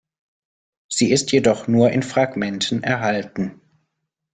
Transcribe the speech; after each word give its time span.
Sie 0.89 1.11
ist 1.11 1.31
jedoch 1.31 1.67
nur 1.67 1.91
in 1.91 2.01
Fragmenten 2.01 2.81
erhalten. 2.81 3.61